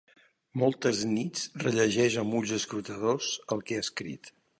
Moltes 0.61 1.01
nits 1.09 1.43
rellegeix 1.63 2.17
amb 2.21 2.37
ulls 2.39 2.53
escrutadors 2.57 3.29
el 3.57 3.63
que 3.69 3.79
ha 3.79 3.85
escrit. 3.89 4.33